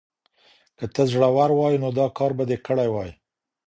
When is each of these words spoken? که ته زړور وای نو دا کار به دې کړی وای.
که 0.77 0.85
ته 0.93 1.01
زړور 1.11 1.49
وای 1.55 1.75
نو 1.83 1.89
دا 1.99 2.07
کار 2.17 2.31
به 2.37 2.43
دې 2.49 2.57
کړی 2.65 2.87
وای. 2.91 3.11